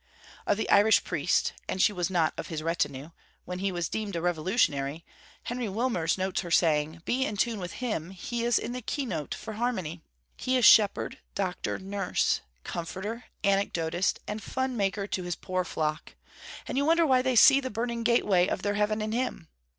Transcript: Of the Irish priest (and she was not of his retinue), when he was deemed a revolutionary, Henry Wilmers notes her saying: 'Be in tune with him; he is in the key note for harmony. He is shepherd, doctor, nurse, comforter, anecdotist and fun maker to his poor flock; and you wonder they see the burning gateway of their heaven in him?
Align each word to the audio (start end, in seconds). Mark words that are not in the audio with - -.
Of 0.47 0.57
the 0.57 0.67
Irish 0.71 1.03
priest 1.03 1.53
(and 1.69 1.79
she 1.79 1.93
was 1.93 2.09
not 2.09 2.33
of 2.35 2.47
his 2.47 2.63
retinue), 2.63 3.11
when 3.45 3.59
he 3.59 3.71
was 3.71 3.87
deemed 3.87 4.15
a 4.15 4.19
revolutionary, 4.23 5.05
Henry 5.43 5.69
Wilmers 5.69 6.17
notes 6.17 6.41
her 6.41 6.49
saying: 6.49 7.03
'Be 7.05 7.23
in 7.23 7.37
tune 7.37 7.59
with 7.59 7.73
him; 7.73 8.09
he 8.09 8.43
is 8.43 8.57
in 8.57 8.71
the 8.71 8.81
key 8.81 9.05
note 9.05 9.35
for 9.35 9.53
harmony. 9.53 10.01
He 10.35 10.57
is 10.57 10.65
shepherd, 10.65 11.19
doctor, 11.35 11.77
nurse, 11.77 12.41
comforter, 12.63 13.25
anecdotist 13.43 14.17
and 14.27 14.41
fun 14.41 14.75
maker 14.75 15.05
to 15.05 15.21
his 15.21 15.35
poor 15.35 15.63
flock; 15.63 16.15
and 16.65 16.79
you 16.79 16.85
wonder 16.85 17.05
they 17.21 17.35
see 17.35 17.59
the 17.59 17.69
burning 17.69 18.01
gateway 18.01 18.47
of 18.47 18.63
their 18.63 18.73
heaven 18.73 19.03
in 19.03 19.11
him? 19.11 19.49